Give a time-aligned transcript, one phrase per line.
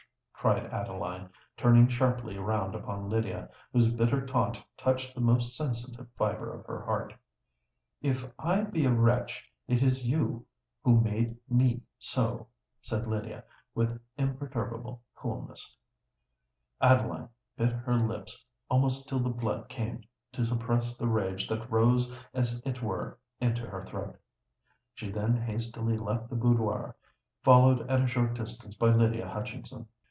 [0.33, 6.51] cried Adeline, turning sharply round upon Lydia, whose bitter taunt touched the most sensitive fibre
[6.51, 7.13] of her heart.
[8.01, 10.47] "If I be a wretch, it is you
[10.83, 12.47] who made me so,"
[12.81, 13.43] said Lydia,
[13.75, 15.77] with imperturbable coolness.
[16.81, 22.11] Adeline bit her lips almost till the blood came, to suppress the rage that rose
[22.33, 24.17] as it were into her throat.
[24.95, 26.95] She then hastily left the boudoir,
[27.43, 29.85] followed at a short distance by Lydia Hutchinson.